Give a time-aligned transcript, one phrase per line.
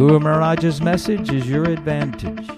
[0.00, 2.48] Guru Maharaj's message is your advantage.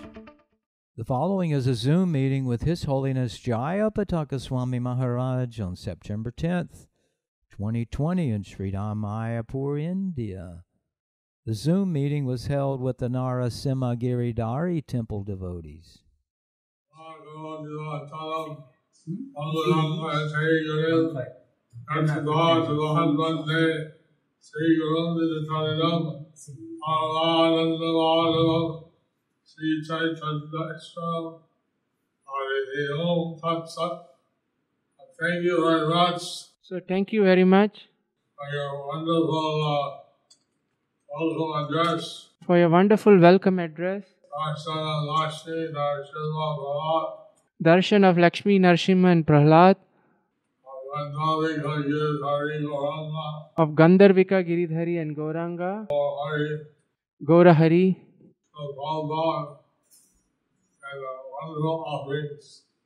[0.96, 6.30] The following is a Zoom meeting with His Holiness Jaya Pataka Swami Maharaj on September
[6.30, 6.86] 10th,
[7.50, 10.62] 2020 in Sri Mayapur, India.
[11.44, 15.98] The Zoom meeting was held with the Narasimha Giridhari temple devotees.
[29.44, 30.68] Sri Chaitanya
[32.26, 33.38] Hare Om.
[35.20, 36.22] Thank you very much
[36.62, 37.86] So, thank you very much
[38.36, 39.90] for your wonderful uh,
[41.20, 42.28] welcome address.
[42.46, 44.02] for your wonderful welcome address.
[44.34, 47.06] Darsana Lakshmi Darshana Bhavat.
[47.62, 49.80] Darshan of Lakshmi, Narsimha, and Prahlad, Vandali Hare
[50.66, 50.81] Hari Gauranga.
[53.56, 55.88] Of Gandharvika, Giridhari, and Gauranga,
[57.24, 57.96] Gaurahari.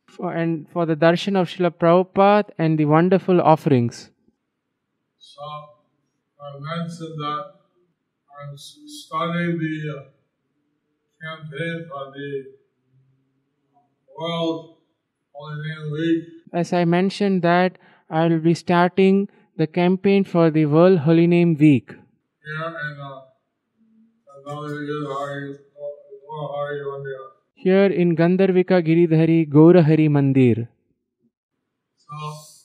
[0.07, 4.11] For, and for the darshan of Srila Prabhupada and the wonderful offerings.
[5.19, 7.45] So I mentioned that
[8.39, 10.07] I'm the
[11.21, 12.45] campaign for the
[14.17, 14.77] World
[15.33, 20.67] Holy Name Week As I mentioned that I will be starting the campaign for the
[20.67, 21.93] World Holy Name Week
[27.55, 30.69] here in Gandharvika Giridhari Gaurahari Mandir.
[31.97, 32.57] So.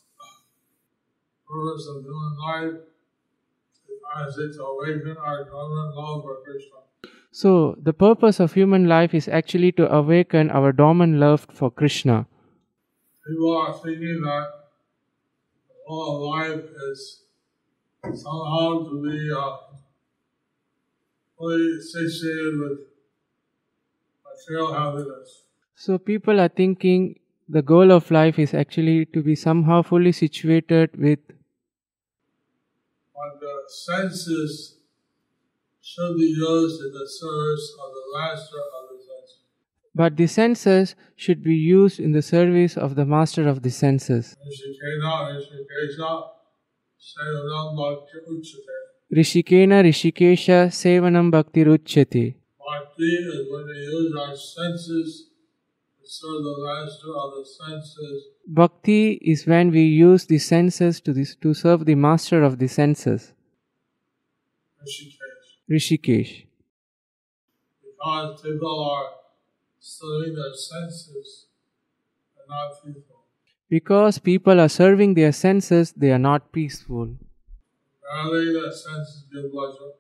[7.32, 12.28] So, the purpose of human life is actually to awaken our dormant love for Krishna.
[13.28, 14.61] People are thinking that
[16.00, 17.24] of life is
[18.14, 19.58] somehow to be uh,
[21.38, 22.80] fully associated with
[24.26, 25.44] material happiness.
[25.76, 27.20] So, people are thinking
[27.50, 31.20] the goal of life is actually to be somehow fully situated with,
[33.16, 34.78] But the senses
[35.82, 38.81] should be used in the service of the master of.
[39.94, 44.38] But the senses should be used in the service of the master of the senses.
[44.48, 46.30] Rishikena, Rishikesha,
[47.00, 48.82] Sevanam Bhakti Uchate.
[49.14, 52.36] Rishikena Rishikesha Sevanam Bhakti Bhakti
[53.06, 55.28] is when we use our senses
[56.00, 58.24] to serve the master of the senses.
[58.48, 62.68] Bhakti is when we use the senses to, this, to serve the master of the
[62.68, 63.34] senses,
[64.82, 65.70] Rishikesh.
[65.70, 66.46] Rishikesh.
[67.84, 69.21] Because people are
[69.82, 71.48] serving their senses
[72.38, 73.26] and not peaceful.
[73.68, 77.16] Because people are serving their senses, they are not peaceful.
[78.14, 79.92] Rarely the senses give pleasure.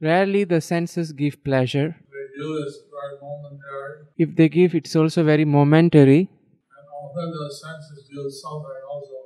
[0.00, 1.96] Rarely the senses give pleasure.
[2.10, 4.06] They is very momentary.
[4.16, 6.20] If they give, it's also very momentary.
[6.20, 9.16] And often the senses give suffering also.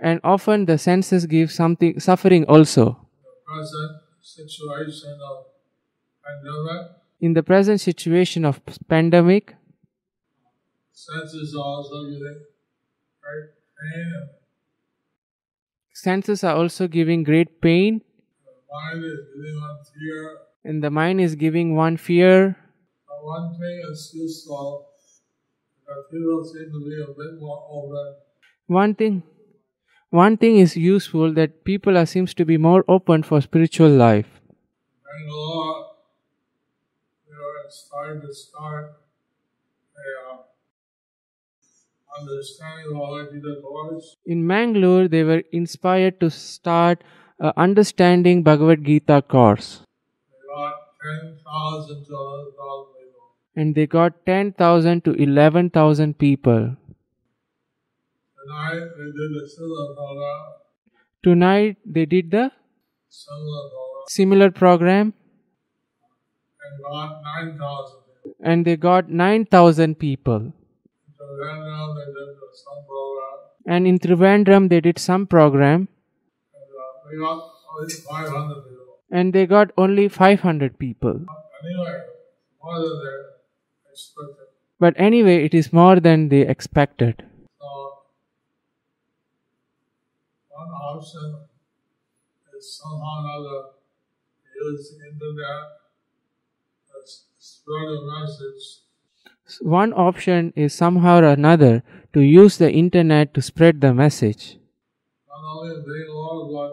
[0.00, 2.84] And often the senses give something suffering also.
[3.22, 5.46] The present situation of
[6.24, 9.54] pandemic, In the present situation of pandemic,
[10.92, 12.42] senses are also giving
[13.22, 13.48] great
[13.80, 14.28] pain and
[15.94, 18.02] senses are also giving great pain,
[18.44, 20.38] the mind is giving one fear.
[20.64, 22.56] and the mind is giving one fear.
[23.06, 24.88] But one thing is useful
[25.86, 28.16] that people seem to be a bit more open.
[28.66, 29.22] One thing,
[30.10, 34.26] one thing is useful that people are seems to be more open for spiritual life.
[35.06, 35.91] Bangalore, we
[37.72, 38.84] were starting to start
[39.96, 40.36] a uh,
[42.20, 44.16] understanding Lord Gita course.
[44.26, 47.02] In Mangalore, they were inspired to start
[47.40, 49.80] a understanding Bhagavad Gita course,
[50.30, 53.22] We got 10,000 to 11,000 people.
[53.54, 56.76] and they got ten thousand to eleven thousand people.
[58.42, 59.88] Tonight we did the similar
[61.22, 62.50] Tonight they did the
[63.08, 65.21] similar program, similar program, and
[66.80, 67.98] got 9,000
[68.40, 70.52] and they got nine thousand people.
[71.18, 71.58] So then
[71.96, 75.88] they did some program, And in Trivandrum, they did some program,
[76.54, 77.42] and uh, we got
[77.74, 78.98] only 500 people.
[79.10, 81.16] and they got only five hundred people.
[81.64, 81.98] Anyway,
[82.62, 83.16] more than they
[83.92, 84.46] expected.
[84.80, 87.22] But anyway, it is more than they expected.
[87.60, 87.68] So
[90.48, 91.36] one option
[92.58, 93.60] is somehow or other
[94.62, 95.62] use internet
[96.88, 97.31] to s- spread a message
[99.60, 104.58] One option is somehow or another to use the internet to spread the message.
[105.28, 106.72] not only Bangalore but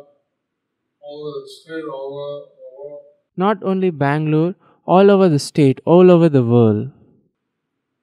[1.03, 3.01] over the state, over the world.
[3.35, 4.55] Not only Bangalore,
[4.85, 6.91] all over the state, all over the world.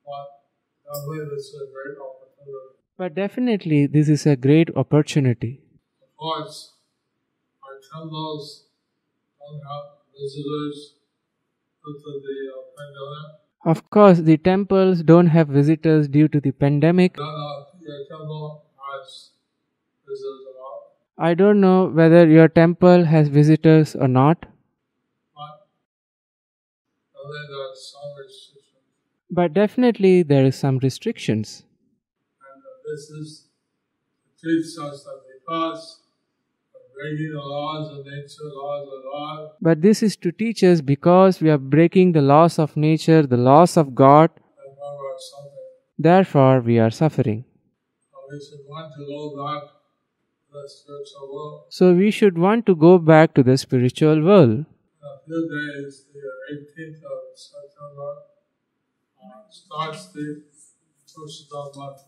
[0.05, 0.25] But
[0.85, 2.77] definitely this is a great opportunity.
[2.99, 5.61] But definitely, this is a great opportunity.
[6.03, 6.73] Of course,
[7.62, 8.65] our temples
[9.39, 9.85] don't have
[10.19, 11.75] visitors due to the uh, pandemic.
[13.65, 17.15] Of course, the temples don't have visitors due to the pandemic.
[17.15, 19.31] Don't know if your temple has
[20.09, 20.97] visitors at all.
[21.19, 24.47] I don't know whether your temple has visitors or not,
[25.35, 25.43] But
[27.15, 28.85] I think there are some restrictions.
[29.31, 31.65] but definitely there is some restrictions.
[32.41, 33.49] And uh, this is
[34.41, 36.00] to teach us that because
[39.61, 43.37] But this is to teach us because we are breaking the laws of nature, the
[43.37, 44.83] laws of God, and we
[45.13, 45.67] are suffering.
[45.99, 47.45] therefore we are suffering.
[48.31, 49.77] We should want to go back
[50.57, 51.65] the spiritual world.
[51.69, 54.53] So we should want to go back to the spiritual world.
[54.59, 58.11] In few days, the 18th of September,
[59.23, 60.43] uh, starts the
[61.13, 62.01] Purushottam month.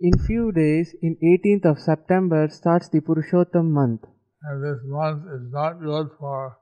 [0.00, 4.04] In few days, in 18th of September starts the Purushottam month.
[4.48, 6.56] And this month is not good for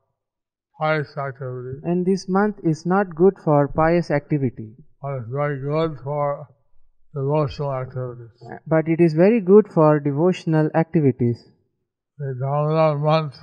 [0.81, 5.99] pious activity, And this month is not good for pious activity, but it's very good
[6.03, 6.49] for
[7.15, 8.31] devotional activities.
[8.43, 11.45] Uh, but it is very good for devotional activities.
[12.19, 13.37] The Damodar month,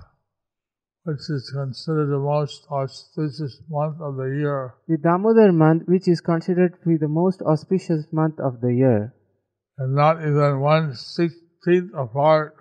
[1.04, 6.20] which is considered the most auspicious month of the year, The Damodar month, which is
[6.20, 9.14] considered to be the most auspicious month of the year,
[9.78, 12.56] and not even one sixteenth a part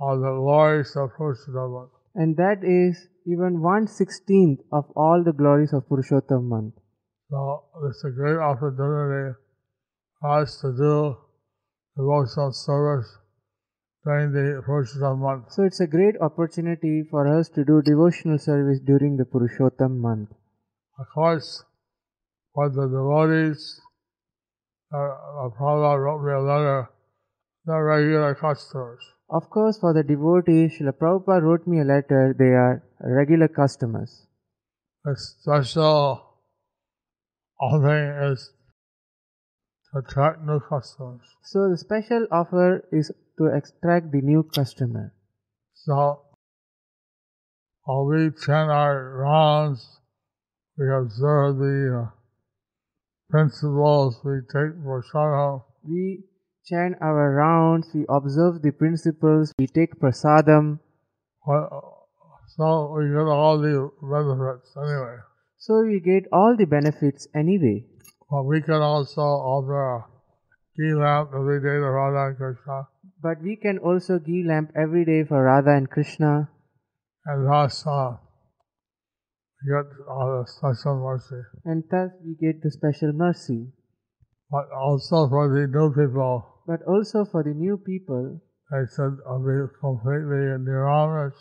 [0.00, 1.90] of the glories of Purushottam month.
[2.14, 6.74] and that is even one sixteenth of all the glories of Purushottam month.
[7.30, 9.34] So it's a great opportunity
[10.20, 11.16] for us to do
[11.96, 13.18] devotional service
[14.04, 15.52] during the Purushottam month.
[15.52, 20.30] So it's a great opportunity for us to do devotional service during the Purushottam month.
[20.98, 21.64] Of course,
[22.54, 23.80] for the devotees,
[24.92, 26.90] uh, Prabhupada wrote me a letter,
[27.64, 29.04] they're regular customers.
[29.30, 34.26] Of course, for the devotees, Srila Prabhupada wrote me a letter, they are regular customers.
[35.14, 36.20] Special
[37.60, 38.52] offering is
[39.92, 41.20] to attract new customers.
[41.44, 45.14] So the special offer is to extract the new customer.
[45.74, 46.22] So,
[47.84, 50.00] while we chant our rounds,
[50.76, 52.10] we observe the uh,
[53.30, 56.24] principles, we take prasadam, We
[56.70, 60.78] chant our rounds, we observe the principles, we take prasadam.
[61.42, 61.70] what-
[62.56, 65.16] so we get all the benefits anyway.
[65.58, 67.86] So we get all the benefits anyway.
[68.30, 70.04] But we can also offer a
[70.76, 72.88] ghee lamp every day to Radha and Krishna,
[73.22, 76.48] But we can also give lamp every day for Radha and Krishna,
[77.26, 78.16] and thus uh,
[79.62, 81.42] we get the special mercy.
[81.64, 83.72] and thus we get the special mercy.
[84.50, 88.40] But also for the new people, But also for the new people,
[88.72, 91.40] I said be completely niramish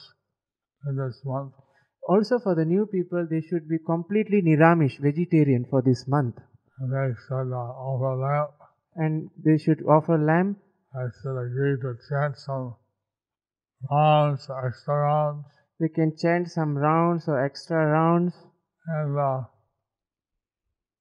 [0.88, 1.54] in this month.
[2.08, 6.36] also for the new people, they should be completely Niramish, vegetarian for this month.
[6.80, 8.48] And they should uh, offer lamb.
[8.96, 10.58] And they should offer lamp,
[10.96, 12.76] I should agree to chant some
[13.92, 15.46] rounds, extra rounds,
[15.80, 18.34] they can chant some rounds or extra rounds,
[18.88, 19.42] and uh,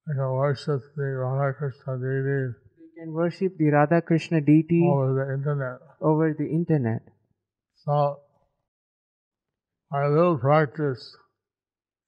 [0.07, 2.68] they can worship the Radha Krishna deities
[2.99, 5.79] can worship the Radha Krishna deity over the internet.
[6.01, 7.03] over the internet.
[7.85, 8.19] So,
[9.93, 11.17] our little practice,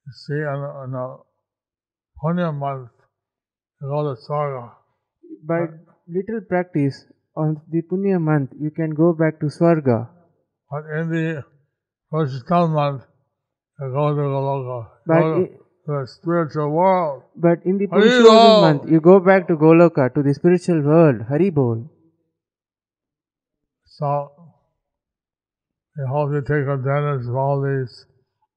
[0.05, 1.17] you see, in a, a
[2.23, 2.89] Punya month,
[3.81, 4.71] go to Swarga.
[5.43, 5.61] By
[6.07, 7.05] little practice
[7.35, 10.09] on the Punya month, you can go back to Swarga.
[10.69, 11.43] But in the
[12.11, 13.03] Purushottam month,
[13.79, 14.79] you go to Goloka.
[15.07, 17.23] But, i- the spiritual world.
[17.35, 21.25] but in the Hari Purushottam month, you go back to Goloka, to the spiritual world,
[21.29, 21.89] Haribol.
[23.85, 24.31] So,
[25.97, 28.05] we hope you take advantage of all these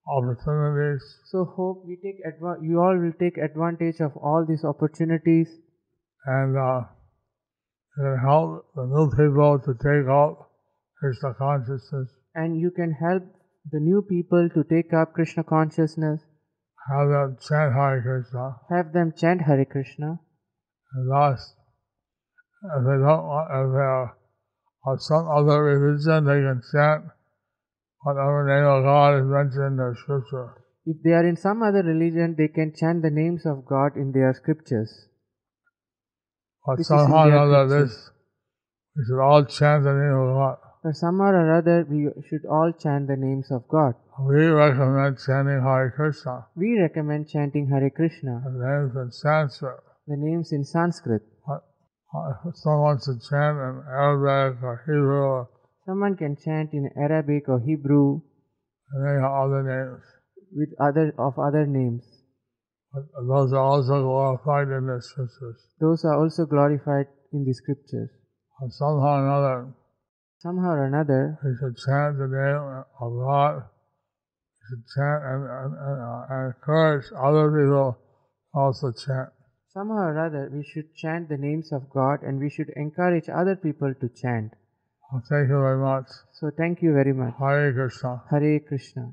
[0.06, 1.02] opportunities.
[1.30, 5.48] So hope we take adva- you all will take advantage of all these opportunities
[6.26, 6.82] and uh,
[7.96, 10.50] can help the new people to take up
[10.98, 13.22] Krishna consciousness, and you can help
[13.70, 16.20] the new people to take up Krishna consciousness,
[16.90, 18.56] have them chant Hare Krishna.
[18.70, 20.20] Have them chant Hare Krishna.
[20.94, 21.54] And thus,
[22.76, 24.16] if they don't want, if they are
[24.86, 27.04] of some other religion, they can chant
[28.00, 30.62] whatever name of God is mentioned in the scripture.
[30.86, 34.12] If they are in some other religion, they can chant the names of God in
[34.12, 35.08] their scriptures.
[36.66, 37.94] But This somehow or their other, scriptures.
[37.94, 38.10] this,
[38.96, 40.58] we should all chant the name of God.
[40.84, 43.94] But somehow or other, we should all chant the names of God.
[44.20, 46.46] We recommend chanting Hare Krishna.
[46.54, 49.80] We recommend chanting Hare Krishna, The names in Sanskrit.
[50.06, 51.22] the names in Sanskrit.
[51.48, 55.48] Uh, Someone should chant in Arabic or Hebrew or
[55.86, 58.20] Someone can chant in Arabic or Hebrew
[58.94, 60.02] other names.
[60.52, 62.04] with other of other names.
[62.92, 65.60] But those are also glorified in the scriptures.
[65.80, 68.10] Those are also glorified in the scriptures.
[68.60, 69.74] But somehow or another,
[70.38, 73.64] Somehow or another, we should chant the name of God.
[73.64, 77.96] We should chant and, and, and, uh, and encourage other people
[78.54, 79.30] also chant.
[79.72, 83.56] somehow or other, we should chant the names of God and we should encourage other
[83.56, 84.52] people to chant.
[85.10, 86.06] Well, thank you very much.
[86.32, 87.34] So thank you very much.
[87.38, 88.22] Hare Krishna.
[88.30, 89.12] Hare Krishna.